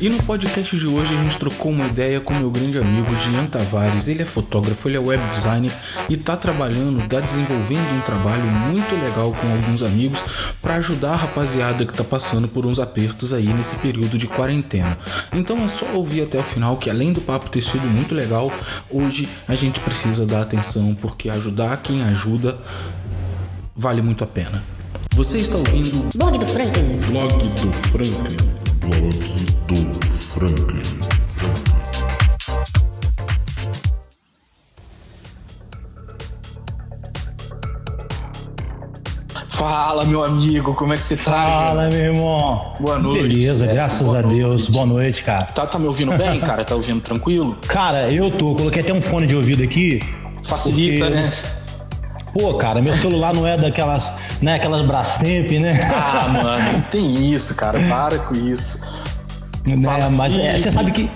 [0.00, 3.44] E no podcast de hoje a gente trocou uma ideia com meu grande amigo Jean
[3.44, 4.08] Tavares.
[4.08, 5.70] Ele é fotógrafo, ele é web designer
[6.08, 10.24] e está trabalhando, está desenvolvendo um trabalho muito legal com alguns amigos
[10.62, 14.96] para ajudar a rapaziada que está passando por uns apertos aí nesse período de quarentena.
[15.34, 18.50] Então é só ouvir até o final que além do papo ter sido muito legal,
[18.90, 22.56] hoje a gente precisa dar atenção porque ajudar quem ajuda
[23.76, 24.64] vale muito a pena.
[25.14, 27.00] Você está ouvindo Blog do Franklin.
[27.06, 28.59] Blog do Franklin.
[28.90, 29.76] Do
[30.10, 30.80] Franklin.
[39.48, 41.32] Fala, meu amigo, como é que você tá?
[41.32, 42.74] Fala, meu irmão.
[42.80, 43.22] Boa noite.
[43.28, 44.68] Beleza, É, graças a Deus.
[44.68, 45.44] Boa noite, cara.
[45.44, 46.64] Tá, tá me ouvindo bem, cara?
[46.64, 47.56] Tá ouvindo tranquilo?
[47.68, 48.54] Cara, eu tô.
[48.54, 50.00] Coloquei até um fone de ouvido aqui.
[50.42, 51.32] Facilita, Porque- né?
[52.32, 55.80] Pô, cara, meu celular não é daquelas, né, aquelas Brastemp, né?
[55.92, 57.80] Ah, mano, não tem isso, cara.
[57.88, 58.80] Para com isso.
[59.66, 59.76] Né,
[60.10, 61.10] Mas é, você sabe que.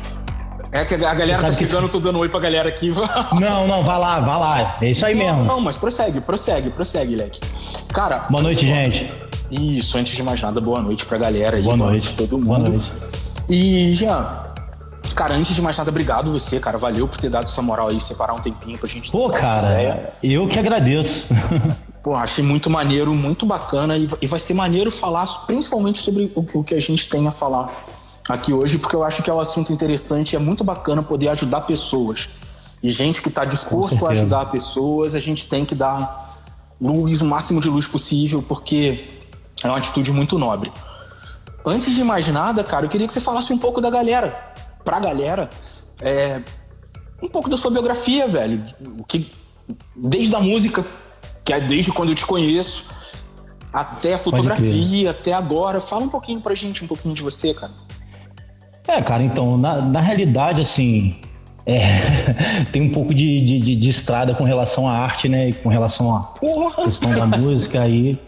[0.72, 2.92] É que a galera tá Sabe que- chegando, tô dando oi pra galera aqui.
[3.40, 4.76] Não, não, vai lá, vai lá.
[4.82, 5.44] É isso aí mesmo.
[5.44, 7.40] Não, mas prossegue, prossegue, prossegue, Leque.
[7.92, 9.08] Cara, Boa noite, gente.
[9.50, 11.62] isso, antes de mais nada, boa noite pra galera aí.
[11.62, 12.08] Boa noite.
[12.12, 12.46] pra todo mundo.
[12.46, 12.90] Boa noite.
[13.48, 14.26] E, Jean,
[15.14, 16.76] cara, antes de mais nada, obrigado você, cara.
[16.76, 19.94] Valeu por ter dado essa moral aí, separar um tempinho pra gente Pô, essa ideia.
[19.94, 21.26] cara, eu que agradeço.
[22.02, 26.74] Porra, achei muito maneiro, muito bacana e, vai ser maneiro falar principalmente sobre o, que
[26.74, 27.86] a gente tem a falar
[28.28, 31.28] aqui hoje, porque eu acho que é um assunto interessante e é muito bacana poder
[31.28, 32.28] ajudar pessoas.
[32.82, 36.38] E gente que está disposto a ajudar pessoas, a gente tem que dar
[36.78, 39.22] luz, o máximo de luz possível, porque
[39.62, 40.70] é uma atitude muito nobre.
[41.64, 44.53] Antes de mais nada, cara, eu queria que você falasse um pouco da galera.
[44.84, 45.48] Pra galera,
[46.00, 46.40] é,
[47.22, 48.62] um pouco da sua biografia, velho.
[48.98, 49.30] O que,
[49.96, 50.84] desde a música,
[51.44, 52.86] que é desde quando eu te conheço,
[53.72, 55.80] até a fotografia, até agora.
[55.80, 57.72] Fala um pouquinho pra gente, um pouquinho de você, cara.
[58.86, 61.16] É, cara, então, na, na realidade, assim,
[61.64, 65.48] é, tem um pouco de, de, de- estrada com relação à arte, né?
[65.48, 66.84] E com relação à Porra!
[66.84, 68.18] questão da música aí.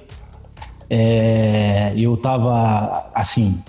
[0.89, 3.63] É, eu tava, assim,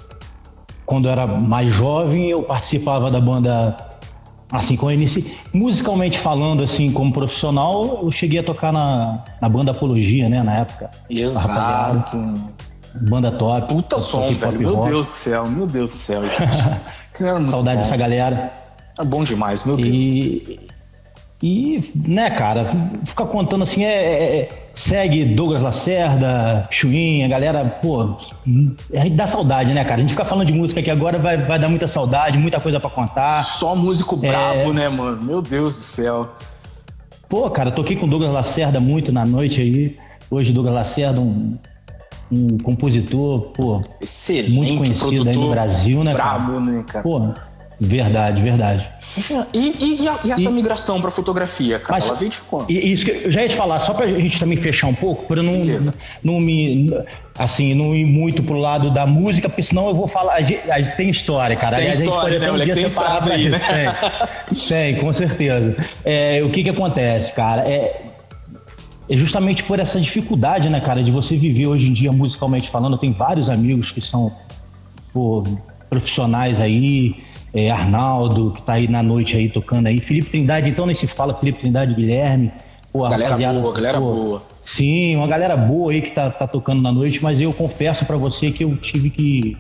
[0.87, 3.77] quando eu era mais jovem, eu participava da banda,
[4.49, 5.35] assim, com inici...
[5.53, 10.59] musicalmente falando, assim, como profissional, eu cheguei a tocar na, na banda Apologia, né, na
[10.59, 10.89] época.
[11.09, 12.17] Exato.
[13.01, 13.75] Banda top.
[13.75, 14.59] Puta som, velho.
[14.59, 14.87] Meu rock.
[14.89, 16.21] Deus do céu, meu Deus do céu.
[17.19, 17.83] Muito Saudade bom.
[17.83, 18.53] dessa galera.
[18.97, 20.05] É bom demais, meu Deus.
[20.05, 20.66] E,
[21.41, 22.65] e, né, cara,
[23.05, 28.15] ficar contando assim, é, é- é- segue Douglas Lacerda, Chuinha, galera, pô,
[28.93, 29.95] a gente dá saudade, né, cara?
[29.97, 32.79] A gente fica falando de música aqui agora, vai, vai dar muita saudade, muita coisa
[32.79, 33.39] pra contar.
[33.43, 35.23] Só músico brabo, né, mano?
[35.23, 36.29] Meu Deus do céu.
[37.29, 39.97] Pô, cara, toquei com Douglas Lacerda muito na noite aí.
[40.29, 41.57] Hoje, Douglas Lacerda, um,
[42.31, 46.39] um compositor, pô, Excelente muito conhecido aí no Brasil, né, cara?
[46.39, 47.03] Brabo, né, cara?
[47.03, 47.33] Pô,
[47.79, 48.87] verdade, verdade.
[49.53, 51.93] E, e- e a- e essa migração pra fotografia, cara?
[51.93, 52.69] Mas- Ela veio de quando?
[52.69, 55.25] E isso que eu já ia te falar, só pra gente também fechar um pouco,
[55.25, 55.93] pra não, Beleza.
[56.23, 56.91] não me.
[57.37, 60.33] Assim, não ir muito pro lado da música, porque senão eu vou falar.
[60.33, 61.77] A gente, a gente tem história, cara.
[61.77, 62.73] Tem história, a gente né, pode até um moleque?
[62.73, 64.69] dia Tem pra aí, isso.
[64.69, 65.75] Tem, tem, com certeza.
[66.03, 67.61] É, o que que acontece, cara?
[67.61, 68.01] É,
[69.09, 72.93] é justamente por essa dificuldade, né, cara, de você viver hoje em dia musicalmente falando.
[72.95, 74.31] Eu tenho vários amigos que são
[75.13, 75.43] pô,
[75.89, 77.17] profissionais aí,
[77.57, 81.07] é, Arnaldo, que tá aí na noite aí tocando aí, Felipe Trindade, então nem se
[81.07, 82.51] fala Felipe Trindade, Guilherme.
[82.93, 84.43] Pô, Galera boa, galera pô, boa.
[84.61, 88.15] Sim, uma galera boa aí que tá, tá tocando na noite, mas eu confesso pra
[88.15, 89.57] você que eu tive que.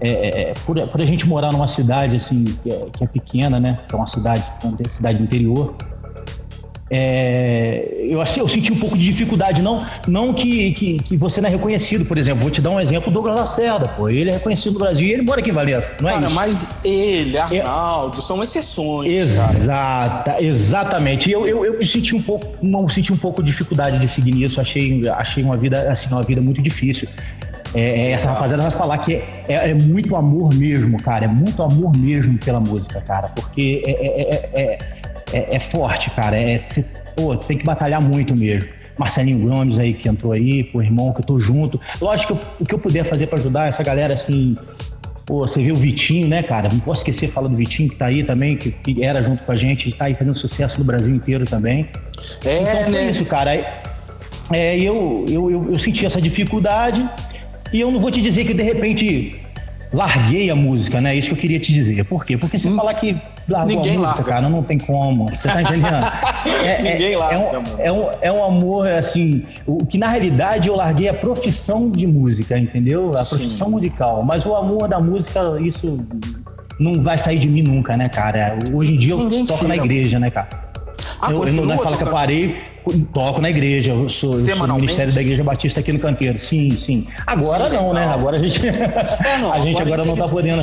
[0.00, 3.60] É, é, por, por a gente morar numa cidade assim, que é, que é pequena,
[3.60, 3.78] né?
[3.86, 5.74] Que é uma cidade, uma cidade interior.
[6.90, 11.48] É, eu, eu senti um pouco de dificuldade, não, não que, que, que você não
[11.48, 12.42] é reconhecido, por exemplo.
[12.42, 14.08] Vou te dar um exemplo do Douglas Lacerda, pô.
[14.08, 16.34] Ele é reconhecido no Brasil e ele mora aqui em Valença, não é Cara, isso?
[16.34, 19.36] mas ele, Arnaldo, são exceções.
[19.36, 19.50] cara.
[19.50, 21.30] Exata, exatamente.
[21.30, 24.32] Eu, eu, eu me senti um pouco, não senti um pouco de dificuldade de seguir
[24.32, 24.60] nisso.
[24.60, 27.08] Achei, achei uma vida assim, uma vida muito difícil.
[27.74, 31.26] É, é, essa rapaziada vai falar que é, é, é muito amor mesmo, cara.
[31.26, 33.28] É muito amor mesmo pela música, cara.
[33.28, 34.78] Porque é,
[35.32, 36.36] é, é, forte, cara.
[36.36, 36.84] É, cê-
[37.16, 38.68] pô, tem que batalhar muito mesmo.
[38.96, 41.80] Marcelinho Gomes aí que entrou aí, pô, irmão, que eu tô junto.
[42.00, 44.56] Lógico que eu- o que eu puder fazer pra ajudar essa galera assim,
[45.24, 46.70] Pô, você viu o Vitinho, né, cara?
[46.70, 49.44] Não posso esquecer de falar do Vitinho, que tá aí também, que, que era junto
[49.44, 51.86] com a gente, tá aí fazendo sucesso no Brasil inteiro também.
[52.42, 53.10] É, então foi né?
[53.10, 53.54] isso, cara.
[54.50, 57.06] É, eu, eu, eu, eu senti essa dificuldade
[57.70, 59.36] e eu não vou te dizer que de repente
[59.92, 61.14] larguei a música, né?
[61.14, 62.04] Isso que eu queria te dizer.
[62.04, 62.36] Por quê?
[62.36, 63.16] Porque se falar que
[63.48, 64.24] largou Ninguém a música, larga.
[64.24, 65.28] cara, não tem como.
[65.34, 66.06] Você tá entendendo?
[66.64, 67.80] É, Ninguém larga, é um, amor.
[67.80, 72.06] é, um, é um amor, assim, o que na realidade eu larguei a profissão de
[72.06, 73.16] música, entendeu?
[73.16, 74.22] A profissão musical.
[74.24, 76.00] Mas o amor da música, isso
[76.78, 78.58] não vai sair de mim nunca, né, cara?
[78.72, 79.68] Hoje em dia eu Ninguém toco tira.
[79.68, 80.48] na igreja, né, cara?
[81.20, 82.56] Ah, eu, eu não é falar que eu parei,
[83.12, 83.92] toco na igreja.
[83.92, 84.74] Eu sou, eu sou do?
[84.74, 86.38] Ministério da Igreja Batista aqui no Canteiro.
[86.38, 87.06] Sim, sim.
[87.26, 88.06] Agora não, né?
[88.06, 88.60] Agora a gente,
[89.40, 90.62] não, a gente agora agora não tá podendo.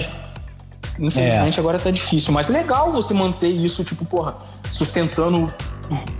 [0.99, 1.59] infelizmente- É.
[1.59, 4.35] agora tá difícil, mas legal você manter isso, tipo, porra,
[4.71, 5.51] sustentando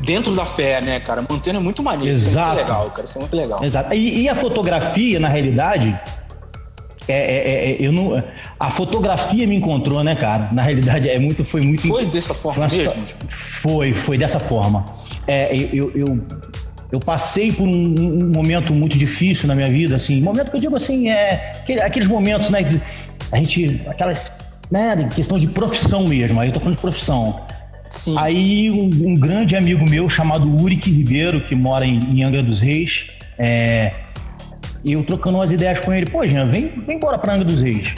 [0.04, 1.24] dentro da fé, né, cara?
[1.28, 2.16] Mantendo é muito maneiro.
[2.16, 2.48] Isso é Exato.
[2.50, 3.06] muito legal, cara.
[3.06, 3.63] Isso é muito legal.
[3.63, 3.94] Exato.
[3.94, 5.98] E, e a fotografia, na realidade,
[7.08, 8.22] é, é- é- eu não,
[8.60, 10.50] a fotografia me encontrou, né, cara?
[10.51, 11.88] Na realidade, é muito, foi muito.
[11.88, 13.04] Foi dessa forma foi mesmo?
[13.30, 14.86] Foi, foi dessa forma.
[15.27, 16.19] É, eu, eu,
[16.92, 20.62] eu passei por um, um momento muito difícil na minha vida, assim, momento que eu
[20.62, 22.80] digo assim, é aquele- aqueles momentos, né, que
[23.31, 24.39] a gente, aquelas,
[24.72, 26.39] né, de questão de profissão mesmo.
[26.39, 27.42] Aí eu tô falando de profissão.
[27.89, 28.16] Sim.
[28.18, 32.62] Aí um, um grande amigo meu chamado Urique Ribeiro, que mora em, em Angra dos
[32.62, 33.07] Reis,
[33.38, 33.92] é,
[34.83, 37.95] eu trocando umas ideias com ele, pô, Jean, vem, vem embora pra Angra dos Reis.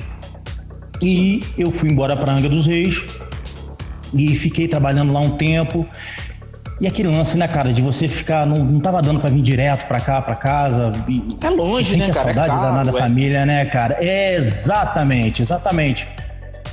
[1.02, 3.06] E eu fui embora pra Angra dos Reis
[4.14, 5.86] e fiquei trabalhando lá um tempo.
[6.80, 8.46] E aquele lance, né, cara, de você ficar.
[8.46, 10.94] Não, não tava dando pra vir direto pra cá, pra casa.
[11.08, 12.30] E, É longe, sente né, a cara?
[12.30, 13.02] É saudade caro, danada da é.
[13.02, 13.98] família, né, cara?
[14.00, 16.08] É, exatamente, exatamente.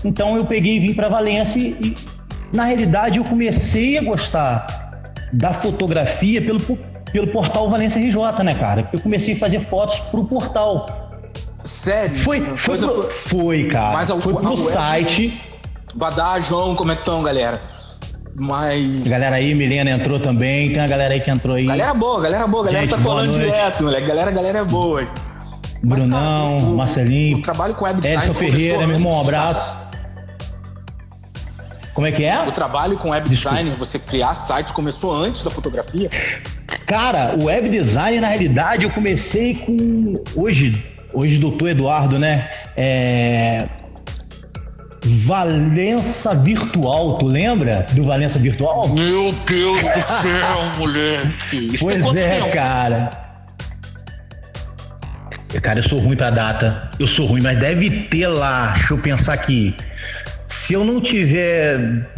[0.04, 1.96] Então eu peguei e vim pra Valência e, e,
[2.54, 4.66] na realidade, eu comecei a gostar
[5.32, 6.60] da fotografia pelo,
[7.10, 8.86] pelo portal Valência RJ, né, cara?
[8.92, 10.86] Eu comecei a fazer fotos pro portal.
[11.64, 12.14] Sério?
[12.14, 13.92] Foi, foi, pro- foi cara.
[13.94, 15.40] Mas a- foi a pro web- site.
[15.94, 17.62] Badá, João, como é que estão, galera?
[18.36, 19.06] Mas.
[19.06, 20.70] Galera aí, Milena entrou também.
[20.70, 21.66] Tem uma galera aí que entrou aí.
[21.66, 24.06] Galera boa, galera boa, galera Gente, tá colando direto, moleque.
[24.06, 25.06] Galera, galera é boa.
[25.82, 27.38] Mas, Brunão, cara, o- Marcelinho.
[27.38, 28.18] O trabalho com web design.
[28.24, 29.76] Edson Ferreira, meu irmão, um abraço.
[31.94, 32.40] Como é que é?
[32.42, 36.10] O trabalho com web design, você criar sites, começou antes da fotografia?
[36.86, 40.20] Cara, o web design, na realidade, eu comecei com.
[40.34, 42.48] Hoje, hoje, doutor Eduardo, né?
[42.76, 43.68] É.
[45.04, 48.88] Valença Virtual, tu lembra do Valença Virtual?
[48.88, 51.74] Meu Deus do céu, moleque.
[51.74, 52.50] Isso Pois é, tempo?
[52.52, 53.10] cara.
[55.62, 56.90] Cara, eu sou ruim pra data.
[56.98, 58.68] Eu sou ruim, mas deve ter lá.
[58.68, 59.74] Deixa eu pensar aqui.
[60.48, 62.10] Se eu não tiver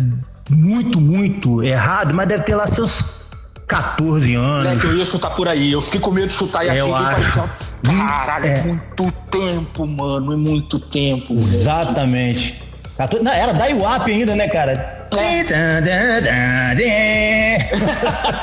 [0.49, 3.27] muito, muito errado, mas deve ter lá seus
[3.67, 4.69] 14 anos.
[4.69, 5.71] Moleque, eu ia chutar por aí.
[5.73, 7.50] Eu fiquei com medo de chutar e Eu acreditei acho.
[7.85, 8.59] Caralho, é.
[8.59, 8.62] É.
[8.62, 10.33] muito tempo, mano.
[10.33, 11.35] É muito tempo.
[11.35, 11.55] moleque.
[11.56, 12.62] Exatamente.
[12.97, 15.07] 14 Não, era da IWAP ainda, né, cara?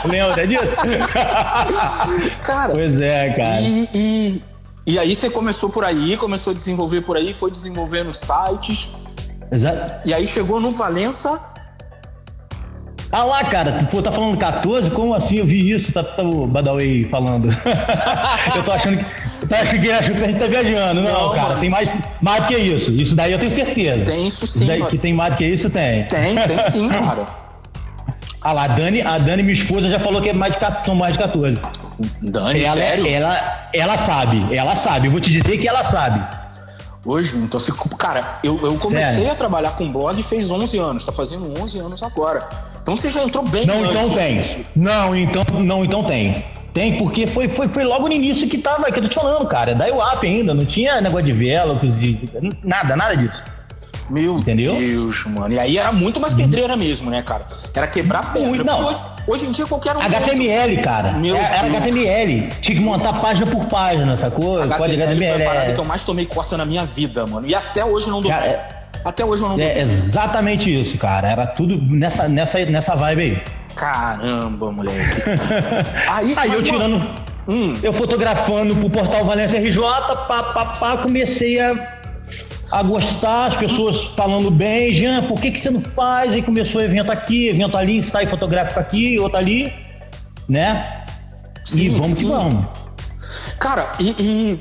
[0.06, 0.64] Lembra disso?
[2.44, 3.62] Cara, pois é, cara.
[3.62, 4.44] E, e,
[4.86, 8.90] e aí você começou por aí, começou a desenvolver por aí, foi desenvolvendo sites.
[9.52, 11.40] Exa- E aí chegou no Valença.
[13.12, 14.90] Ah lá, cara, pô, tá falando 14?
[14.90, 15.38] Como assim?
[15.38, 17.48] Eu vi isso, tá, tá o Badawi falando.
[18.56, 19.06] eu tô achando que.
[19.56, 21.02] Tô achando que, que a gente tá viajando.
[21.02, 21.60] Não, Não, cara, mano.
[21.60, 21.92] tem mais,
[22.22, 22.92] mais do que isso.
[22.92, 24.06] Isso daí eu tenho certeza.
[24.06, 26.06] Tem isso sim, Isso daí que tem mais do que isso, tem.
[26.06, 27.26] Tem, tem sim, cara.
[28.42, 30.86] Ah lá, a Dani, a Dani, minha esposa, já falou que é mais de, 14
[30.86, 31.60] são mais de 14.
[32.22, 33.08] Dani, Ela, sério?
[33.08, 35.08] ela, ela sabe, ela sabe.
[35.08, 36.22] Eu vou te dizer que ela sabe.
[37.06, 39.32] Hoje, então, se, cara, eu, eu comecei Sério?
[39.32, 42.48] a trabalhar com blog fez 11 anos, tá fazendo 11 anos agora.
[42.82, 44.66] Então você já entrou bem Não, então tem.
[44.76, 46.46] Não, então, não, então tem.
[46.74, 49.46] Tem, porque foi, foi, foi logo no início que tava, que eu tô te falando,
[49.48, 49.72] cara.
[49.72, 51.80] É da UAP ainda, não tinha negócio de vela,
[52.64, 53.44] nada, nada disso.
[54.10, 54.76] Meu Entendeu?
[54.76, 55.54] Deus, mano.
[55.54, 57.48] E aí era muito mais pedreira mesmo, né, cara?
[57.74, 58.64] Era quebrar pedra.
[58.64, 58.86] Não.
[58.86, 58.98] Hoje,
[59.28, 60.02] hoje em dia qualquer um.
[60.02, 61.12] HTML, cara.
[61.14, 61.68] Meu Era, era.
[61.78, 62.50] HTML.
[62.60, 64.58] Tinha que montar página por página, sacou?
[64.68, 65.46] Código HTML foi a HTML.
[65.46, 67.48] parada É, que eu mais tomei coça na minha vida, mano.
[67.48, 68.30] E até hoje eu não dou.
[68.30, 69.66] Cara, é- Até hoje eu não dou.
[69.66, 71.30] é exatamente isso, cara.
[71.32, 73.42] Era tudo nessa, nessa, nessa vibe aí.
[73.76, 75.22] Caramba, moleque.
[76.10, 77.02] aí, Aí eu tirando.
[77.48, 77.78] Hum.
[77.84, 82.00] Eu fotografando pro portal Valência RJ, pá, pá, pá, comecei a,
[82.72, 86.34] a gostar, as pessoas falando bem, Jean, por que, que você não faz?
[86.34, 89.74] Aí começou evento aqui, evento ali, ensaio fotográfico aqui, outro ali,
[90.48, 91.04] né?
[91.66, 92.28] e Sim, vamos que sim.
[92.28, 92.66] vamos.
[93.60, 94.60] Cara, e, e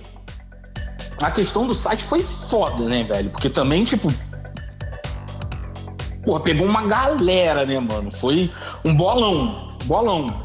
[1.20, 3.30] a questão do site foi foda, né, velho?
[3.30, 4.12] Porque também, tipo.
[6.24, 8.10] Pô, pegou uma galera, né, mano?
[8.10, 8.50] Foi
[8.84, 9.68] um bolão.
[9.84, 10.42] Bolão.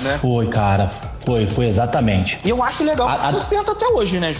[0.00, 0.18] Né?
[0.18, 0.92] Foi, cara,
[1.24, 2.38] foi, foi exatamente.
[2.44, 4.36] E eu acho legal que A- a- se sustenta até hoje, né?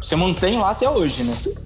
[0.00, 1.61] Você mantém lá até hoje, né?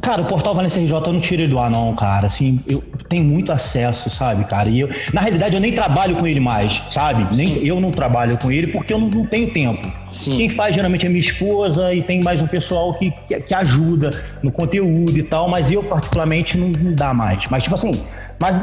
[0.00, 2.26] Cara, o portal Valência RJ eu não tiro ele do ar, não, cara.
[2.26, 4.68] Assim, eu tenho muito acesso, sabe, cara?
[4.68, 7.34] E eu, na realidade, eu nem trabalho com ele mais, sabe?
[7.36, 9.90] Nem, eu não trabalho com ele porque eu não, não tenho tempo.
[10.12, 10.36] Sim.
[10.36, 14.22] Quem faz geralmente é minha esposa e tem mais um pessoal que, que, que ajuda
[14.42, 17.46] no conteúdo e tal, mas eu, particularmente, não, não dá mais.
[17.48, 18.00] Mas, tipo assim,
[18.38, 18.60] mas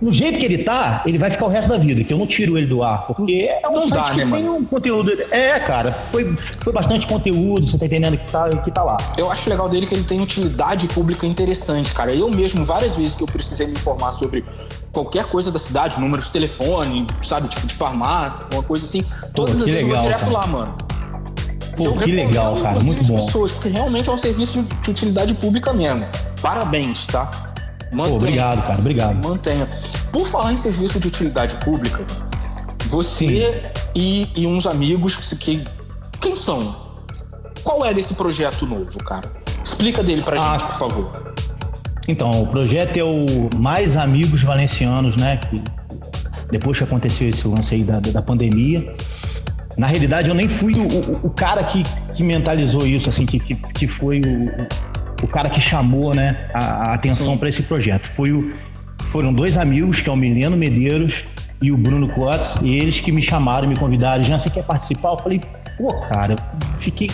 [0.00, 2.26] no jeito que ele tá, ele vai ficar o resto da vida, que eu não
[2.26, 4.56] tiro ele do ar, porque é um não site dá, que né, tem mano?
[4.56, 5.12] um conteúdo.
[5.30, 8.96] É, cara, foi, foi bastante conteúdo, você tá entendendo que tá, que tá lá.
[9.18, 12.14] Eu acho legal dele que ele tem utilidade pública interessante, cara.
[12.14, 14.44] Eu mesmo, várias vezes que eu precisei me informar sobre
[14.90, 19.04] qualquer coisa da cidade, números de telefone, sabe, tipo de farmácia, alguma coisa assim,
[19.34, 20.32] todas Pô, as vezes legal, eu vou direto cara.
[20.32, 20.74] lá, mano.
[21.76, 23.16] Pô, eu que legal, cara, muito bom.
[23.16, 26.06] pessoas, porque realmente é um serviço de, de utilidade pública mesmo.
[26.42, 27.49] Parabéns, tá?
[27.92, 28.08] Mantenha.
[28.08, 28.78] Pô, obrigado, cara.
[28.78, 29.28] Obrigado.
[29.28, 29.68] Mantenha.
[30.12, 32.04] Por falar em serviço de utilidade pública,
[32.86, 35.64] você e, e, uns amigos que.
[36.20, 36.90] Quem são?
[37.64, 39.30] Qual é desse projeto novo, cara?
[39.64, 41.34] Explica dele pra ah, gente, por favor.
[42.08, 45.36] Então, o projeto é o Mais Amigos Valencianos, né?
[45.36, 45.62] Que
[46.50, 48.94] depois que aconteceu esse lance aí da, da pandemia.
[49.76, 53.38] Na realidade, eu nem fui o, o, o cara que, que mentalizou isso, assim, que,
[53.38, 54.66] que, que foi o,
[55.22, 58.06] o cara que chamou né, a, a atenção para esse projeto.
[58.06, 58.52] Foi o,
[59.04, 61.24] foram dois amigos, que é o Mileno Medeiros
[61.60, 64.22] e o Bruno Coates, e eles que me chamaram, me convidaram.
[64.22, 65.10] Já você quer participar?
[65.10, 65.40] Eu falei,
[65.76, 66.36] pô, cara,
[66.78, 67.10] fiquei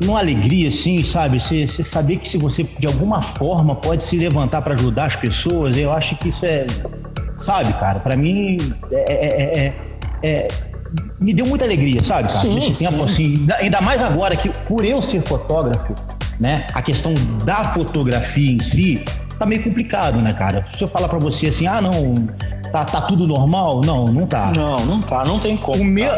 [0.00, 1.40] numa alegria, assim, sabe?
[1.40, 5.16] Você, você saber que se você, de alguma forma, pode se levantar para ajudar as
[5.16, 6.66] pessoas, eu acho que isso é.
[7.38, 8.00] Sabe, cara?
[8.00, 8.58] Para mim,
[8.90, 9.74] é, é, é,
[10.22, 10.48] é,
[11.20, 12.40] me deu muita alegria, sabe, cara?
[12.40, 12.84] Sim, Nesse sim.
[12.84, 15.94] tempo, assim, ainda mais agora que, por eu ser fotógrafo,
[16.38, 16.66] né?
[16.74, 17.14] A questão
[17.44, 19.04] da fotografia em si
[19.38, 20.64] tá meio complicado, né, cara?
[20.76, 22.14] Se eu falar para você assim, ah, não,
[22.72, 23.80] tá, tá tudo normal?
[23.84, 24.52] Não, não tá.
[24.54, 25.82] Não, não tá, não tem como.
[25.82, 26.12] O meu,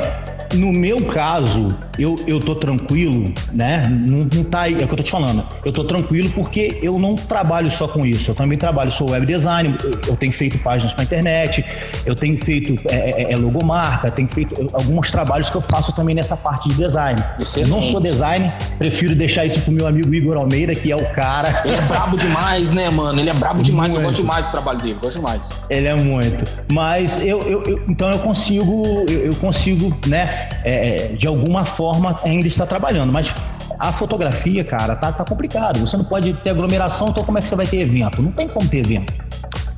[0.54, 3.88] no meu caso, eu, eu tô tranquilo, né?
[3.88, 5.44] Não, não tá aí, é o que eu tô te falando.
[5.64, 8.30] Eu tô tranquilo porque eu não trabalho só com isso.
[8.30, 11.64] Eu também trabalho, sou web design, eu, eu tenho feito páginas pra internet,
[12.06, 16.14] eu tenho feito é, é, é logomarca, tenho feito alguns trabalhos que eu faço também
[16.14, 17.22] nessa parte de design.
[17.38, 17.70] Excelente.
[17.70, 21.12] Eu não sou design, prefiro deixar isso pro meu amigo Igor Almeida, que é o
[21.12, 21.62] cara.
[21.64, 23.20] Ele é brabo demais, né, mano?
[23.20, 24.02] Ele é brabo demais, muito.
[24.02, 25.48] eu gosto demais do trabalho dele, gosto demais.
[25.68, 26.44] Ele é muito.
[26.72, 30.48] Mas eu, eu, eu então eu consigo, eu, eu consigo, né?
[30.64, 31.89] é, de alguma forma
[32.24, 33.12] ainda está trabalhando.
[33.12, 33.34] Mas
[33.78, 35.80] a fotografia, cara, tá, tá complicado.
[35.80, 38.22] Você não pode ter aglomeração, então como é que você vai ter evento?
[38.22, 39.12] Não tem como ter evento.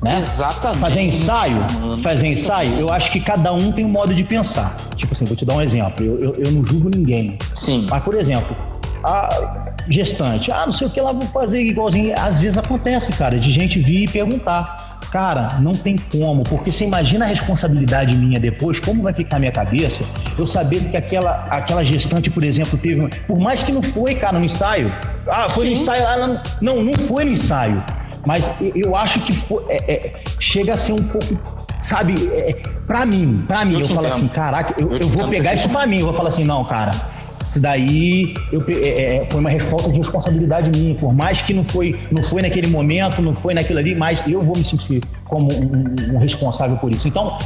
[0.01, 0.19] Né?
[0.19, 0.81] Exatamente.
[0.81, 1.57] Fazer ensaio,
[1.97, 4.75] fazer ensaio, eu acho que cada um tem um modo de pensar.
[4.95, 6.05] Tipo assim, vou te dar um exemplo.
[6.05, 7.37] Eu, eu, eu não julgo ninguém.
[7.55, 7.87] Sim.
[7.89, 8.55] Mas, por exemplo,
[9.03, 12.13] a gestante, ah, não sei o que lá, vou fazer igualzinho.
[12.19, 14.92] Às vezes acontece, cara, de gente vir e perguntar.
[15.13, 19.39] Cara, não tem como, porque você imagina a responsabilidade minha depois, como vai ficar a
[19.39, 20.03] minha cabeça,
[20.39, 23.07] eu saber que aquela, aquela gestante, por exemplo, teve.
[23.27, 24.91] Por mais que não foi, cara, no ensaio.
[25.27, 25.69] Ah, foi Sim.
[25.69, 26.07] no ensaio.
[26.07, 27.83] Ah, não, não foi no ensaio.
[28.25, 31.37] Mas eu acho que foi, é, é, chega a ser um pouco
[31.79, 32.53] sabe, é,
[32.87, 35.69] pra mim, pra mim, eu, eu falo assim, caraca, eu, eu, eu vou pegar isso
[35.69, 36.95] pra mim, eu vou falar assim, não, cara,
[37.43, 40.95] isso daí eu, é, é, foi uma falta de responsabilidade minha.
[40.95, 44.41] Por mais que não foi, não foi naquele momento, não foi naquilo ali, mas eu
[44.41, 47.07] vou me sentir como um, um responsável por isso.
[47.07, 47.37] Então,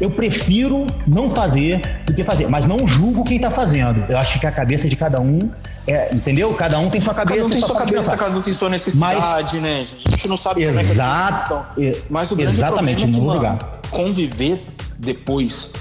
[0.00, 4.04] eu prefiro não fazer do que fazer, mas não julgo quem está fazendo.
[4.08, 5.50] Eu acho que a cabeça de cada um
[5.86, 6.52] é, entendeu?
[6.54, 7.36] Cada um tem sua cabeça.
[7.36, 9.86] Cada um tem sua cabeça, cada um tem sua necessidade, mas, né?
[10.06, 13.26] A gente não sabe exato, como é que é Mas o exatamente, problema é que,
[13.26, 13.80] no lugar.
[13.90, 14.64] conviver
[14.98, 15.72] depois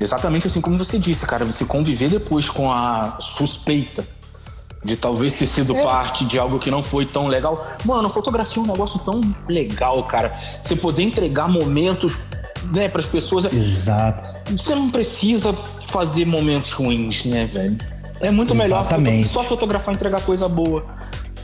[0.00, 1.44] Exatamente assim como você disse, cara.
[1.44, 4.06] Você conviver depois com a suspeita
[4.84, 5.82] de talvez ter sido é.
[5.82, 7.66] parte de algo que não foi tão legal.
[7.84, 10.32] Mano, fotografia é um negócio tão legal, cara.
[10.34, 12.30] Você poder entregar momentos
[12.72, 13.44] né, para as pessoas.
[13.52, 14.36] Exato.
[14.50, 17.76] Você não precisa fazer momentos ruins, né, velho?
[18.20, 19.10] É muito Exatamente.
[19.10, 20.86] melhor só fotografar e entregar coisa boa.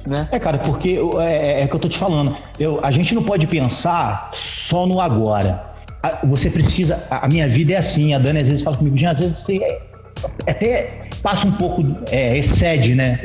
[0.06, 0.28] Né?
[0.32, 2.36] É, cara, porque é, é, é que eu tô te falando.
[2.58, 5.71] Eu, a gente não pode pensar só no agora
[6.24, 7.04] você precisa.
[7.10, 8.14] A minha vida é assim.
[8.14, 9.80] A Dani às vezes fala comigo, às vezes você
[10.46, 13.20] até passa um pouco, é, excede, né?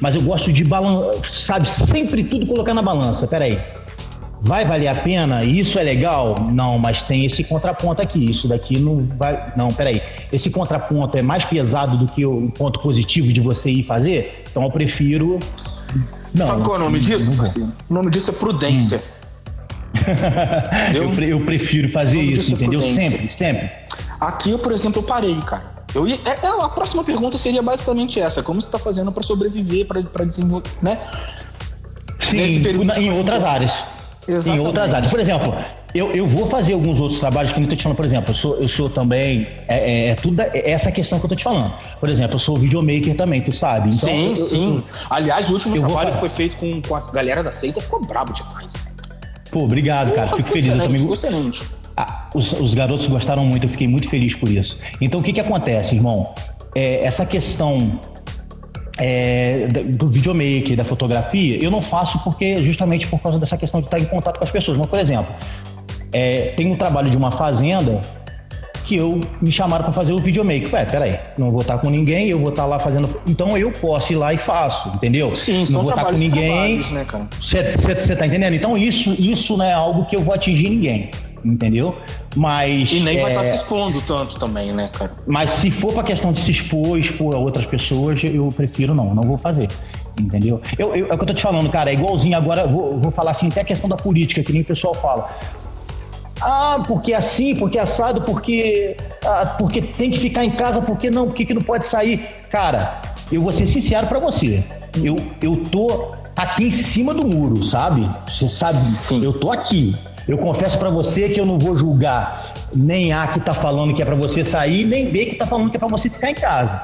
[0.00, 3.26] Mas eu gosto de balançar, sabe, sempre tudo colocar na balança.
[3.26, 3.60] Peraí.
[4.44, 5.44] Vai valer a pena?
[5.44, 6.48] Isso é legal?
[6.52, 8.28] Não, mas tem esse contraponto aqui.
[8.28, 9.52] Isso daqui não vai.
[9.56, 10.02] Não, peraí.
[10.32, 14.42] Esse contraponto é mais pesado do que o ponto positivo de você ir fazer?
[14.50, 15.38] Então eu prefiro.
[16.34, 17.32] Não, Sabe qual é o nome disso?
[17.88, 18.98] o nome disso é prudência.
[18.98, 19.21] Hum.
[20.94, 22.82] Eu, eu, prefiro fazer isso, entendeu?
[22.82, 23.70] Sempre, sempre.
[24.20, 25.72] Aqui eu, por exemplo, eu parei, cara.
[25.94, 29.22] Eu ia, é, é, a próxima pergunta seria basicamente essa: como você está fazendo para
[29.22, 30.98] sobreviver, para desenvolver, né?
[32.20, 32.62] Sim,
[32.98, 33.78] em outras áreas.
[34.26, 34.62] Exatamente.
[34.62, 35.10] Em outras áreas.
[35.10, 35.54] Por exemplo,
[35.94, 38.34] Eu, eu vou fazer alguns outros trabalhos que eu tô te falando, por exemplo, eu
[38.34, 39.46] sou, eu sou também.
[39.68, 41.74] É, é, é tudo é essa questão que eu tô te falando.
[42.00, 43.90] Por exemplo, eu sou videomaker também, tu sabe.
[43.94, 44.76] Então, sim, eu, sim.
[44.76, 48.02] Eu, Aliás, o último trabalho que foi feito com, com a galera da seita ficou
[48.02, 48.72] brabo demais.
[49.52, 50.28] Pô, obrigado, cara.
[50.28, 50.74] Fico feliz.
[50.74, 51.12] Eu também...
[51.12, 51.62] Excelente.
[51.94, 54.78] Ah, os, os, garotos gostaram muito, eu fiquei muito feliz por isso.
[54.98, 56.34] Então, o que que acontece, irmão?
[56.74, 58.00] É, essa questão
[58.98, 63.88] é, do videomaker, da fotografia, eu não faço porque justamente por causa dessa questão de
[63.88, 64.78] estar em contato com as pessoas.
[64.78, 65.34] Mas, por exemplo,
[66.12, 68.00] é, tem um trabalho de uma fazenda
[68.84, 70.72] que eu me chamaram para fazer o videomaker.
[70.72, 73.08] Ué, peraí, não vou estar com ninguém, eu vou estar lá fazendo.
[73.26, 75.34] Então eu posso ir lá e faço, entendeu?
[75.34, 76.78] Sim, não são vou estar com ninguém.
[76.92, 77.06] Né,
[77.38, 78.54] Você tá entendendo?
[78.54, 81.10] Então isso, isso não é algo que eu vou atingir ninguém.
[81.44, 81.96] Entendeu?
[82.36, 82.92] Mas.
[82.92, 85.12] E nem é, vai estar se expondo tanto também, né, cara?
[85.26, 89.12] Mas se for pra questão de se expor, expor a outras pessoas, eu prefiro não,
[89.12, 89.68] não vou fazer.
[90.18, 90.60] Entendeu?
[90.78, 93.10] Eu, eu, é o que eu tô te falando, cara, é igualzinho agora, vou, vou
[93.10, 95.28] falar assim, até a questão da política, que nem o pessoal fala.
[96.42, 100.82] Ah, porque é assim, porque é assado, porque, ah, porque tem que ficar em casa,
[100.82, 102.26] porque não, porque que não pode sair.
[102.50, 104.64] Cara, eu vou ser sincero para você.
[105.02, 108.08] Eu, eu tô aqui em cima do muro, sabe?
[108.26, 109.22] Você sabe, Sim.
[109.24, 109.96] eu tô aqui.
[110.26, 114.02] Eu confesso para você que eu não vou julgar nem A que tá falando que
[114.02, 116.34] é para você sair, nem B que tá falando que é para você ficar em
[116.34, 116.82] casa.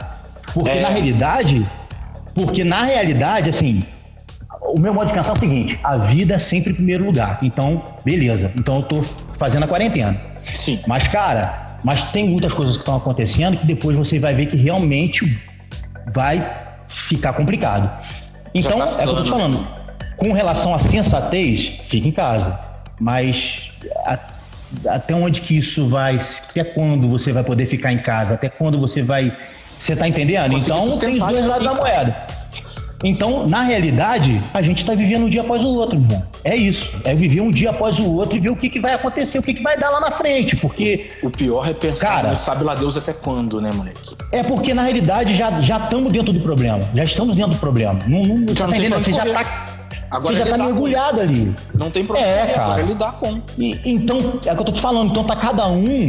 [0.52, 0.80] Porque é.
[0.80, 1.66] na realidade,
[2.34, 3.84] porque na realidade, assim,
[4.60, 7.38] o meu modo de pensar é o seguinte: a vida é sempre em primeiro lugar.
[7.42, 8.52] Então, beleza.
[8.56, 9.02] Então eu tô
[9.38, 10.20] fazendo a quarentena.
[10.54, 10.80] Sim.
[10.86, 14.56] Mas, cara, mas tem muitas coisas que estão acontecendo que depois você vai ver que
[14.56, 15.40] realmente
[16.12, 16.44] vai
[16.88, 17.90] ficar complicado.
[18.54, 19.66] Então, tá é o que eu tô te falando.
[20.16, 22.58] Com relação à sensatez, fica em casa.
[22.98, 23.70] Mas
[24.04, 24.18] a,
[24.88, 26.18] até onde que isso vai?
[26.50, 28.34] Até quando você vai poder ficar em casa?
[28.34, 29.32] Até quando você vai.
[29.78, 30.56] Você tá entendendo?
[30.56, 32.26] Então tem os dois lados da moeda.
[33.02, 36.24] Então, na realidade, a gente está vivendo um dia após o outro, irmão.
[36.42, 36.96] É isso.
[37.04, 39.42] É viver um dia após o outro e ver o que, que vai acontecer, o
[39.42, 40.56] que, que vai dar lá na frente.
[40.56, 41.08] Porque.
[41.22, 44.16] O pior é pensar, cara, sabe lá Deus até quando, né, moleque?
[44.32, 46.80] É porque, na realidade, já, já estamos dentro do problema.
[46.94, 48.00] Já estamos dentro do problema.
[48.06, 49.00] Não, não, você tá entendendo?
[49.00, 49.66] Você já tá.
[50.10, 51.22] Agora você já tá mergulhado com.
[51.22, 51.54] ali.
[51.74, 52.30] Não tem problema.
[52.30, 52.64] É, cara.
[52.64, 53.40] Agora é lidar com.
[53.58, 55.10] E, então, é o que eu tô te falando.
[55.10, 56.08] Então tá cada um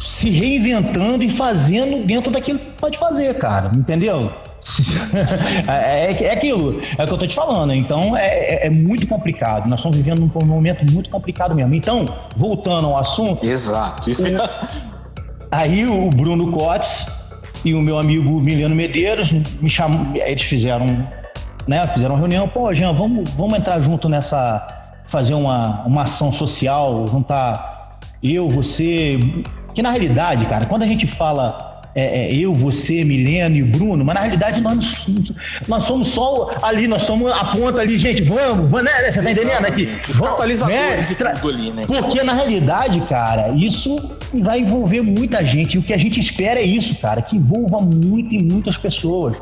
[0.00, 3.70] se reinventando e fazendo dentro daquilo que pode fazer, cara.
[3.74, 4.32] Entendeu?
[5.68, 7.72] É, é, é, aquilo, é o que eu tô te falando.
[7.72, 9.68] Então é, é, é, muito complicado.
[9.68, 11.74] Nós estamos vivendo um momento muito complicado mesmo.
[11.74, 13.44] Então, voltando ao assunto.
[13.44, 14.10] Exato.
[14.10, 14.14] O,
[15.50, 17.06] aí o Bruno Cotes
[17.64, 21.06] e o meu amigo Mileno Medeiros me chamam, eles fizeram,
[21.66, 21.86] né?
[21.88, 22.48] Fizeram uma reunião.
[22.48, 24.66] Pô, Jean, vamos, vamos entrar junto nessa.
[25.06, 29.18] fazer uma, uma ação social, juntar eu, você.
[29.74, 31.67] Que na realidade, cara, quando a gente fala
[31.98, 35.08] é, é, eu, você, Milena e Bruno, mas na realidade nós,
[35.66, 39.10] nós somos só ali, nós somos a ponta ali, gente, vamos, vamos né?
[39.10, 39.98] Você tá entendendo aqui?
[40.08, 40.20] Os
[40.60, 40.94] né?
[41.50, 41.86] ali, né?
[41.86, 45.74] Porque na realidade, cara, isso vai envolver muita gente.
[45.74, 49.36] E o que a gente espera é isso, cara, que envolva muito e muitas pessoas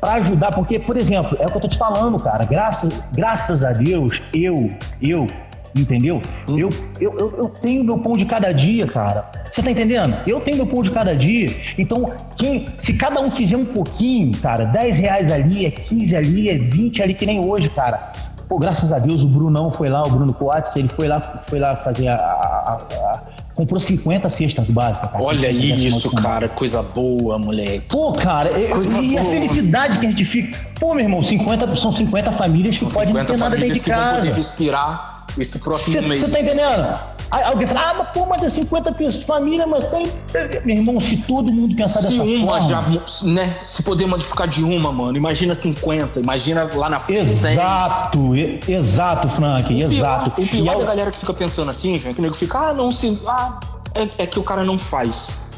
[0.00, 3.62] para ajudar, porque, por exemplo, é o que eu tô te falando, cara, graças, graças
[3.62, 4.68] a Deus, eu,
[5.00, 5.28] eu
[5.74, 6.20] Entendeu?
[6.48, 6.58] Hum.
[6.58, 6.68] Eu,
[7.00, 9.30] eu, eu, eu, tenho meu pão de cada dia, cara.
[9.50, 10.16] Você tá entendendo?
[10.26, 11.54] Eu tenho meu pão de cada dia.
[11.78, 16.48] Então, quem, se cada um fizer um pouquinho, cara, 10 reais ali, é 15 ali,
[16.50, 18.12] é 20 ali, que nem hoje, cara.
[18.48, 21.60] Pô, graças a Deus o Brunão foi lá, o Bruno Coates, ele foi lá, foi
[21.60, 23.20] lá fazer a, a, a
[23.60, 25.10] comprou 50 cestas básicas.
[25.10, 27.86] Cara, Olha isso, cara, coisa boa, moleque.
[27.88, 29.20] Pô, cara, coisa e boa.
[29.20, 30.58] a felicidade que a gente fica.
[30.78, 34.04] Pô, meu irmão, 50, são 50 famílias que podem não ter nada dentro de casa.
[34.04, 36.20] Vão poder respirar esse próximo mês.
[36.20, 36.98] Você tá entendendo?
[37.30, 40.10] Aí alguém fala, ah, mas, pô, mas é 50 pessoas de família, mas tem.
[40.64, 42.68] Meu irmão, se todo mundo pensar se dessa uma forma.
[42.68, 43.56] Já, né?
[43.60, 47.20] Se poder modificar de uma, mano, imagina 50, imagina lá na frente.
[47.20, 48.60] Exato, 100.
[48.74, 50.30] exato, Frank, o exato.
[50.32, 52.58] Pior, o pior e da galera que fica pensando assim, gente, que o nego fica,
[52.58, 53.16] ah, não, se.
[53.26, 53.60] Ah,
[53.94, 55.50] é, é que o cara não faz.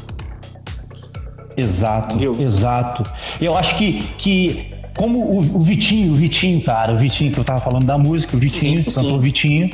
[1.57, 2.39] Exato, Entendeu?
[2.39, 3.03] exato.
[3.39, 7.43] Eu acho que, que como o, o, Vitinho, o Vitinho, cara, o Vitinho que eu
[7.43, 9.71] tava falando da música, o Vitinho, sim, cantor Vitinho,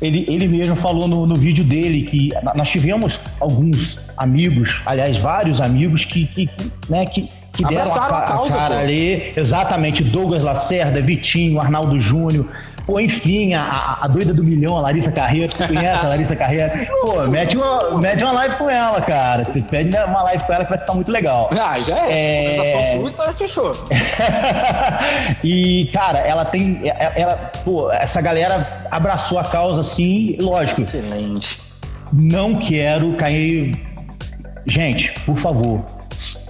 [0.00, 5.60] ele, ele mesmo falou no, no vídeo dele que nós tivemos alguns amigos, aliás, vários
[5.60, 6.50] amigos que, que
[6.88, 8.80] né, que, que deram a, a, causa, a cara pô.
[8.82, 9.32] ali.
[9.34, 12.46] Exatamente, Douglas Lacerda, Vitinho, Arnaldo Júnior.
[12.86, 16.86] Pô, enfim, a, a doida do milhão, a Larissa Carreira, tu conhece a Larissa Carreira?
[17.02, 19.44] Pô, mete uma, mete uma live com ela, cara.
[19.44, 21.50] Pede uma live com ela que vai ficar muito legal.
[21.60, 22.56] Ah, já é.
[22.56, 22.96] é...
[22.96, 23.74] Sua, então fechou.
[25.42, 26.80] e, cara, ela tem.
[26.84, 30.82] Ela, pô, essa galera abraçou a causa assim, lógico.
[30.82, 31.60] Excelente.
[32.12, 33.84] Não quero cair.
[34.64, 35.84] Gente, por favor,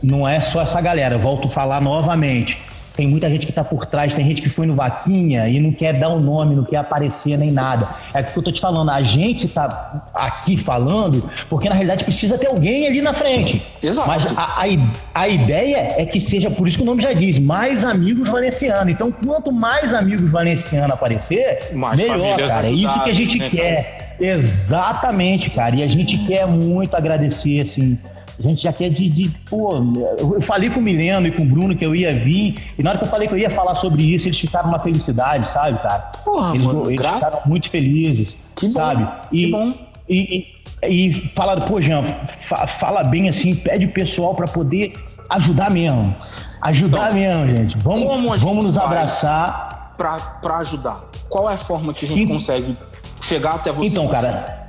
[0.03, 2.65] não é só essa galera, volto a falar novamente
[2.97, 5.71] tem muita gente que está por trás, tem gente que foi no Vaquinha e não
[5.71, 7.89] quer dar o um nome, não quer aparecer nem nada.
[8.15, 12.05] É o que eu tô te falando, a gente está aqui falando porque na realidade
[12.05, 13.63] precisa ter alguém ali na frente.
[13.83, 14.09] Exato.
[14.09, 17.39] Mas a, a, a ideia é que seja, por isso que o nome já diz,
[17.39, 18.93] mais amigos valencianos.
[18.93, 22.67] Então, quanto mais amigos valencianos aparecer, mais melhor, cara.
[22.67, 24.17] É isso que a gente né, quer.
[24.19, 25.77] Exatamente, cara.
[25.77, 27.99] E a gente quer muito agradecer, assim,
[28.38, 29.77] a gente já quer de, de, pô,
[30.18, 32.90] eu falei com o Mileno e com o Bruno que eu ia vir, e na
[32.90, 35.79] hora que eu falei que eu ia falar sobre isso, eles ficaram uma felicidade, sabe,
[35.79, 36.12] cara?
[36.25, 39.05] Porra, eles, mano, eles ficaram muito felizes, que sabe?
[39.05, 39.75] Bom, e, que bom.
[40.09, 40.46] E,
[40.83, 44.92] e, e falaram, pô, Jean, fa, fala bem assim, pede o pessoal para poder
[45.31, 46.14] ajudar mesmo.
[46.61, 47.79] Ajudar então, mesmo, gente.
[47.79, 49.94] Vamos, vamos nos abraçar.
[49.96, 51.05] Para ajudar.
[51.29, 52.77] Qual é a forma que a gente e, consegue
[53.20, 53.87] chegar até você?
[53.87, 54.65] Então, cara,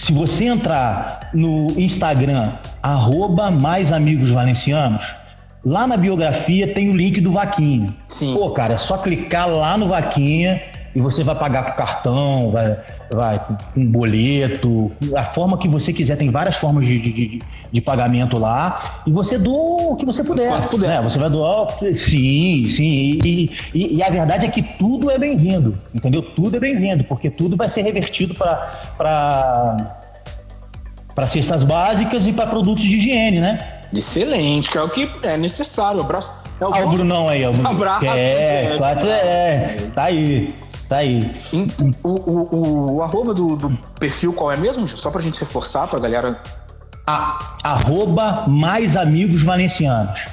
[0.00, 5.14] se você entrar no Instagram, arroba mais amigos valencianos,
[5.62, 7.94] lá na biografia tem o link do Vaquinha.
[8.08, 8.32] Sim.
[8.32, 10.58] Pô, cara, é só clicar lá no Vaquinha
[10.94, 12.76] e você vai pagar com cartão, vai,
[13.12, 13.40] vai
[13.74, 19.02] com boleto, a forma que você quiser, tem várias formas de, de, de pagamento lá,
[19.06, 20.48] e você doa o que você puder.
[20.50, 20.88] Quanto puder.
[20.88, 21.02] Né?
[21.02, 21.68] Você vai doar.
[21.94, 23.18] Sim, sim.
[23.24, 26.22] E, e, e a verdade é que tudo é bem-vindo, entendeu?
[26.22, 29.96] Tudo é bem-vindo, porque tudo vai ser revertido para
[31.14, 33.80] para cestas básicas e para produtos de higiene, né?
[33.92, 36.00] Excelente, que é o que é necessário.
[36.00, 36.32] Abraço.
[36.60, 37.50] É o, ah, o Brunão aí, ó.
[37.68, 38.06] Abraço.
[38.06, 40.54] É, quatro, é, tá aí.
[40.90, 41.40] Tá aí.
[42.02, 44.88] O, o, o, o arroba do, do, perfil qual é mesmo?
[44.88, 46.36] Só pra gente reforçar pra galera.
[47.06, 50.26] A, arroba mais amigos valencianos.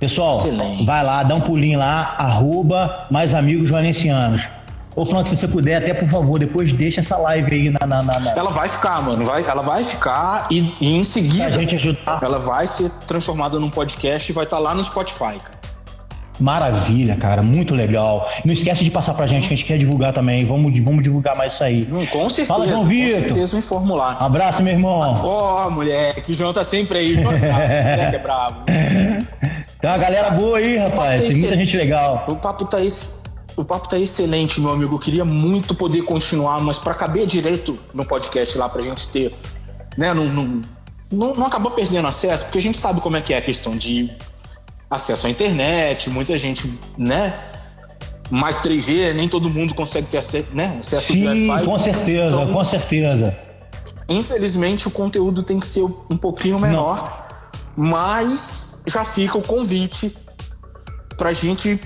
[0.00, 0.86] Pessoal, Excelente.
[0.86, 4.48] vai lá, dá um pulinho lá, arroba mais amigos valencianos.
[4.96, 7.86] Ô, Frank, se você puder, até por favor, depois deixa essa live aí na.
[7.86, 8.30] na, na, na...
[8.30, 9.26] Ela vai ficar, mano.
[9.26, 11.48] Vai, ela vai ficar e, e em seguida.
[11.48, 12.18] a gente ajudar.
[12.22, 15.57] Ela vai ser transformada num podcast e vai estar tá lá no Spotify, cara.
[16.40, 18.30] Maravilha, cara, muito legal.
[18.44, 20.46] Não esquece de passar pra gente, que a gente quer divulgar também.
[20.46, 21.88] Vamos, vamos divulgar mais isso aí.
[21.90, 22.46] Hum, com certeza.
[22.46, 23.16] Fala, João Vitor.
[23.16, 24.22] Com certeza, formular.
[24.22, 25.20] Um abraço, meu irmão.
[25.22, 27.20] Ó, oh, moleque, o João tá sempre aí.
[27.20, 28.64] João, é bravo.
[29.80, 31.20] Tem uma galera boa aí, rapaz.
[31.20, 32.24] Tem muita gente legal.
[32.28, 33.18] O papo tá esse.
[33.56, 34.94] O papo tá excelente, meu amigo.
[34.94, 39.34] Eu queria muito poder continuar, mas para caber direito no podcast lá, pra gente ter.
[39.96, 40.62] Né, não, não,
[41.10, 43.76] não, não acabou perdendo acesso, porque a gente sabe como é que é a questão
[43.76, 44.10] de
[44.90, 47.34] acesso à internet, muita gente, né?
[48.30, 50.78] Mais 3G, nem todo mundo consegue ter acesso, né?
[50.80, 51.64] acesso Sim, Wi-Fi.
[51.64, 53.36] com certeza, então, com certeza.
[54.08, 57.26] Infelizmente, o conteúdo tem que ser um pouquinho menor,
[57.76, 57.86] Não.
[57.86, 60.14] mas já fica o convite
[61.16, 61.80] pra gente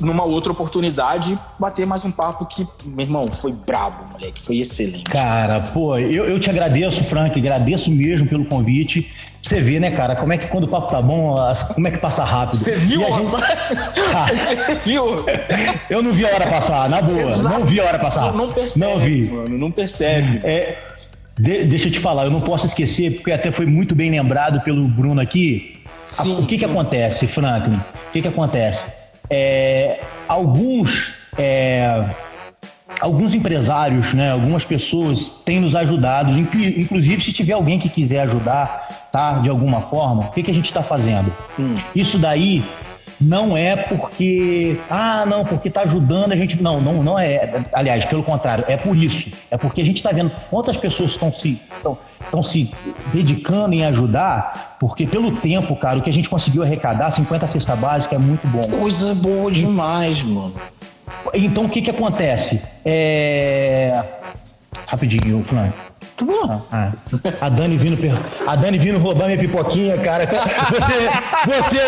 [0.00, 5.04] numa outra oportunidade, bater mais um papo que, meu irmão, foi brabo, moleque, foi excelente.
[5.04, 9.12] Cara, pô, eu, eu te agradeço, Frank, agradeço mesmo pelo convite.
[9.42, 11.90] Você vê, né, cara, como é que quando o papo tá bom, as, como é
[11.90, 12.56] que passa rápido.
[12.56, 13.34] Você viu, gente...
[14.14, 15.24] ah, Você viu?
[15.90, 17.20] Eu não vi a hora passar, na boa.
[17.20, 17.58] Exato.
[17.58, 18.32] Não vi a hora passar.
[18.32, 19.24] Não, não percebe, não vi.
[19.24, 20.40] mano, não percebe.
[20.44, 20.78] É,
[21.36, 24.60] de, deixa eu te falar, eu não posso esquecer, porque até foi muito bem lembrado
[24.60, 25.80] pelo Bruno aqui.
[26.12, 26.58] Sim, o que sim.
[26.58, 27.76] que acontece, Franklin?
[27.76, 29.01] O que que acontece?
[29.34, 32.04] É, alguns é,
[33.00, 39.08] alguns empresários, né, algumas pessoas têm nos ajudado, inclusive se tiver alguém que quiser ajudar,
[39.10, 41.32] tá, de alguma forma, o que, que a gente está fazendo?
[41.58, 41.76] Hum.
[41.96, 42.62] Isso daí
[43.22, 46.62] não é porque ah não porque está ajudando a gente.
[46.62, 47.62] Não não não é.
[47.72, 49.30] Aliás pelo contrário é por isso.
[49.50, 51.60] É porque a gente está vendo quantas pessoas estão se
[52.20, 52.72] estão se
[53.12, 57.76] dedicando em ajudar porque pelo tempo cara o que a gente conseguiu arrecadar 50 cesta
[57.76, 58.62] básica é muito bom.
[58.62, 60.54] Coisa boa demais mano.
[61.34, 62.60] Então o que que acontece?
[62.84, 64.02] É
[64.86, 65.72] rapidinho Flan
[66.46, 66.66] muito bom.
[66.72, 66.92] Ah,
[67.40, 67.98] a Dani vindo,
[68.46, 70.26] a Dani vindo roubar minha pipoquinha, cara.
[70.70, 70.92] Você,
[71.46, 71.80] você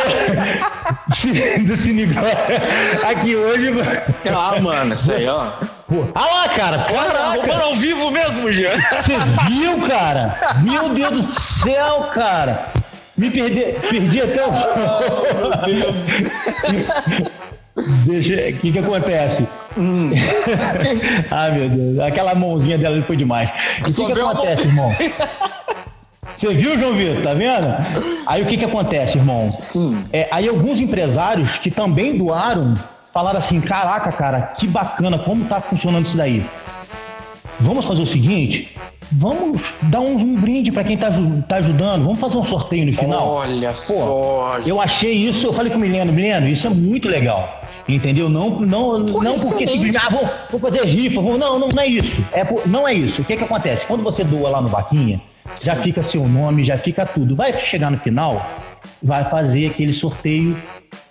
[1.61, 2.09] do Cine
[3.09, 3.73] aqui hoje.
[4.35, 5.47] Ah, mano, isso aí, ó.
[5.89, 6.79] Pô, ah lá, cara.
[6.79, 7.63] Caraca.
[7.63, 8.71] ao vivo mesmo, já.
[9.01, 9.15] Você
[9.49, 10.57] viu, cara?
[10.63, 12.69] Meu Deus do céu, cara.
[13.17, 14.51] Me perdi, perdi até o.
[14.51, 15.97] Oh, meu Deus.
[17.77, 19.47] O que que acontece?
[19.77, 20.13] Hum.
[21.31, 23.51] ah, meu Deus, aquela mãozinha dela foi demais.
[23.79, 24.95] E o que que acontece, irmão?
[26.35, 27.23] Você viu, João Vitor?
[27.23, 27.75] Tá vendo?
[28.27, 29.55] Aí o que que acontece, irmão?
[29.61, 30.05] Sim.
[30.13, 32.75] É, aí alguns empresários que também doaram
[33.13, 36.45] falaram assim: caraca, cara, que bacana, como tá funcionando isso daí.
[37.61, 38.77] Vamos fazer o seguinte:
[39.13, 41.09] vamos dar um, um brinde para quem tá,
[41.49, 43.29] tá ajudando, vamos fazer um sorteio no final.
[43.29, 44.59] Olha Pô, só.
[44.67, 47.63] Eu achei isso, eu falei com o Mileno, Mileno, isso é muito legal.
[47.87, 48.29] Entendeu?
[48.29, 51.87] Não, não, não porque simplesmente, ah, vou, vou fazer rifa, vou, não, não, não é
[51.87, 52.25] isso.
[52.33, 53.23] É, não é isso.
[53.23, 53.87] O que que acontece?
[53.87, 55.21] Quando você doa lá no Vaquinha,
[55.61, 57.37] já fica seu nome, já fica tudo.
[57.37, 58.45] Vai chegar no final,
[59.03, 60.57] vai fazer aquele sorteio.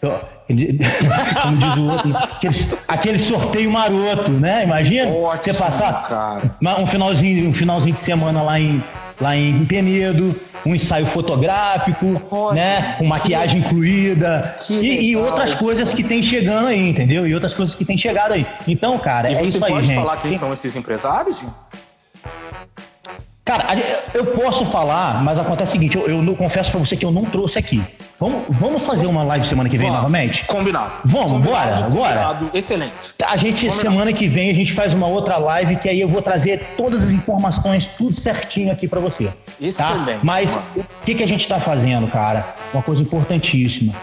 [1.43, 2.55] como diz o outro, aquele,
[2.87, 4.63] aquele sorteio maroto, né?
[4.63, 6.55] Imagina Ótimo, você passar cara.
[6.79, 8.83] um finalzinho, um finalzinho de semana lá em,
[9.23, 12.95] lá em Penedo, um ensaio fotográfico, Olha, né?
[12.97, 17.25] Com maquiagem que, incluída e, e, outras coisas que tem chegando aí, entendeu?
[17.25, 18.45] E outras coisas que tem chegado aí.
[18.67, 19.85] Então, cara, e é isso aí, gente.
[19.87, 21.39] Você pode falar quem são esses empresários?
[21.39, 21.53] Gente?
[23.45, 23.77] Cara,
[24.13, 27.11] eu posso falar, mas acontece o seguinte, eu, eu não, confesso para você que eu
[27.11, 27.83] não trouxe aqui.
[28.17, 30.01] Vamos, vamos fazer uma live semana que vem vamos.
[30.01, 30.45] novamente?
[30.45, 30.93] Combinado.
[31.03, 32.49] Vamos, combinado, bora, bora.
[32.53, 32.93] Excelente.
[33.21, 33.81] A gente, combinado.
[33.81, 37.03] semana que vem, a gente faz uma outra live que aí eu vou trazer todas
[37.03, 39.25] as informações, tudo certinho aqui para você.
[39.25, 39.33] Tá?
[39.59, 40.05] Excelente.
[40.05, 40.19] Tá?
[40.23, 42.47] Mas o que, que a gente está fazendo, cara?
[42.73, 43.93] Uma coisa importantíssima.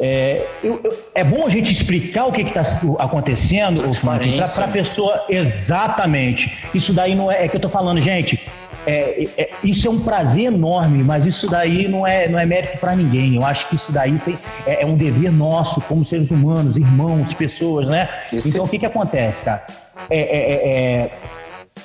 [0.00, 2.62] É, eu, eu, é bom a gente explicar o que está
[2.98, 6.58] acontecendo, para a pessoa exatamente.
[6.74, 8.40] Isso daí não é, é que eu estou falando, gente.
[8.86, 12.78] É, é, isso é um prazer enorme, mas isso daí não é, não é mérito
[12.78, 13.36] para ninguém.
[13.36, 17.34] Eu acho que isso daí tem, é, é, um dever nosso, como seres humanos, irmãos,
[17.34, 18.08] pessoas, né?
[18.32, 18.48] Esse...
[18.48, 19.66] Então o que, que acontece, cara?
[20.08, 21.10] É, é, é,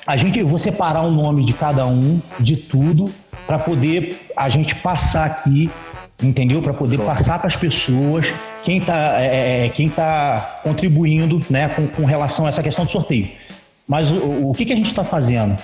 [0.06, 3.04] a gente, vou separar o nome de cada um, de tudo,
[3.46, 5.70] para poder a gente passar aqui
[6.22, 6.62] entendeu?
[6.62, 11.86] Para poder passar para as pessoas quem está é, é, quem tá contribuindo né, com,
[11.88, 13.28] com, relação a essa questão do sorteio.
[13.86, 15.56] Mas o, o que, que a gente está fazendo?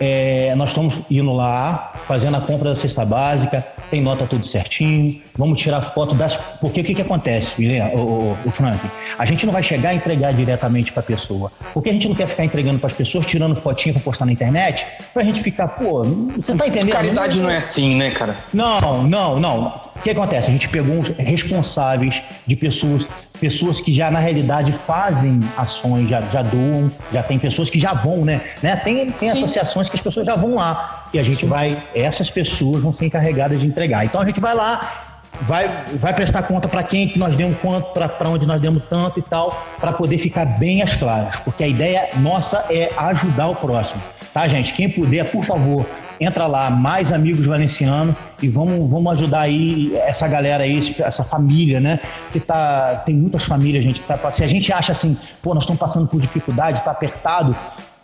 [0.00, 5.20] É, nós estamos indo lá, fazendo a compra da cesta básica, tem nota tudo certinho,
[5.36, 6.34] vamos tirar foto das.
[6.34, 7.62] Porque o que, que acontece,
[7.94, 8.80] o, o, o Frank?
[9.18, 11.52] A gente não vai chegar e entregar diretamente para a pessoa.
[11.74, 14.32] Porque a gente não quer ficar entregando para as pessoas, tirando fotinha para postar na
[14.32, 16.92] internet, para a gente ficar, pô, você tá entendendo?
[16.92, 18.34] Caridade não é assim, né, cara?
[18.50, 19.91] Não, não, não.
[20.02, 20.48] O que acontece?
[20.48, 23.06] A gente pegou os responsáveis de pessoas,
[23.40, 27.94] pessoas que já na realidade fazem ações, já, já doam, já tem pessoas que já
[27.94, 28.40] vão, né?
[28.60, 28.74] né?
[28.74, 31.46] Tem, tem associações que as pessoas já vão lá e a gente Sim.
[31.46, 34.04] vai, essas pessoas vão ser encarregadas de entregar.
[34.04, 37.92] Então a gente vai lá, vai, vai prestar conta para quem que nós demos quanto,
[37.92, 41.68] para onde nós demos tanto e tal, para poder ficar bem às claras, porque a
[41.68, 44.02] ideia nossa é ajudar o próximo.
[44.34, 44.74] Tá, gente?
[44.74, 45.86] Quem puder, por favor,
[46.24, 51.80] entra lá, mais amigos valencianos e vamos, vamos ajudar aí essa galera aí, essa família,
[51.80, 52.00] né?
[52.32, 54.00] Que tá, tem muitas famílias, gente.
[54.00, 57.56] Tá, se a gente acha assim, pô, nós estamos passando por dificuldade, tá apertado,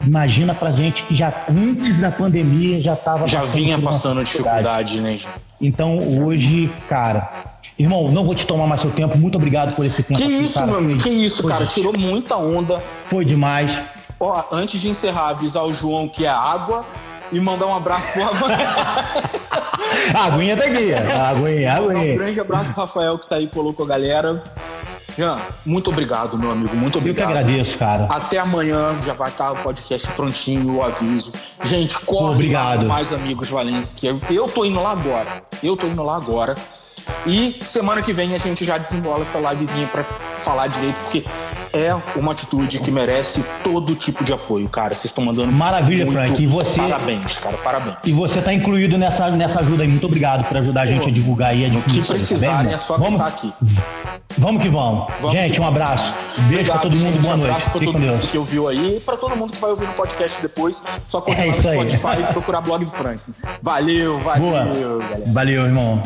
[0.05, 5.01] imagina pra gente que já antes da pandemia já tava já vinha passando dificuldade, dificuldade,
[5.01, 5.33] né?
[5.61, 7.29] Então hoje, cara,
[7.79, 9.17] Irmão, não vou te tomar mais seu tempo.
[9.17, 10.19] Muito obrigado por esse tempo.
[10.19, 10.67] Que aqui, isso, cara.
[10.67, 11.01] meu amigo.
[11.01, 11.65] Que isso, cara.
[11.65, 12.83] Tirou muita onda.
[13.05, 13.81] Foi demais.
[14.19, 16.85] Ó, antes de encerrar, avisar o João que é água
[17.33, 18.69] e mandar um abraço pro Rafael.
[20.15, 22.15] a aguinha tá aqui, a aguinha, a aguinha.
[22.15, 24.43] Um grande abraço pro Rafael que tá aí, colocou a galera.
[25.17, 25.37] Jean,
[25.67, 26.77] muito obrigado, meu amigo.
[26.77, 27.31] Muito obrigado.
[27.31, 28.07] Eu que agradeço, cara.
[28.09, 31.33] Até amanhã já vai estar o podcast prontinho, o aviso.
[31.65, 32.87] Gente, corre obrigado.
[32.87, 35.43] mais amigos Valência, que eu, eu tô indo lá agora.
[35.61, 36.55] Eu tô indo lá agora.
[37.27, 41.25] E semana que vem a gente já desenrola essa livezinha para falar direito, porque
[41.73, 44.95] é uma atitude que merece todo tipo de apoio, cara.
[44.95, 45.53] Vocês estão mandando.
[45.53, 46.43] Maravilha, Frank.
[46.43, 46.81] E você.
[46.81, 47.97] Parabéns, cara, parabéns.
[48.05, 49.89] E você tá incluído nessa, nessa ajuda aí.
[49.89, 52.03] Muito obrigado por ajudar a gente Pô, a divulgar aí a difundir.
[52.03, 53.53] Se precisarem, tá é só vamos, aqui.
[54.37, 55.07] Vamos que vamos.
[55.21, 56.15] vamos gente, que um abraço.
[56.49, 57.63] Beijo pra todo mundo, gente, boa um noite.
[57.63, 60.41] Pra todo mundo que ouviu aí e pra todo mundo que vai ouvir no podcast
[60.41, 60.83] depois.
[61.05, 63.21] Só continuar é no Spotify e procurar blog do Frank.
[63.63, 64.65] Valeu, valeu, boa.
[64.65, 65.25] galera.
[65.27, 66.03] Valeu, irmão.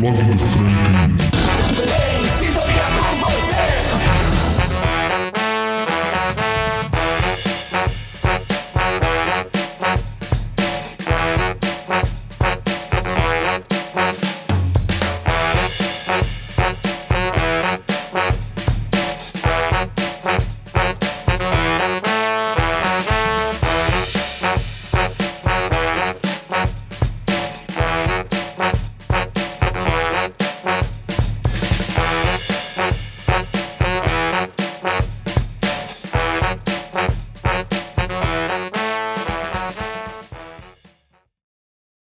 [0.00, 2.15] Blog do Frank.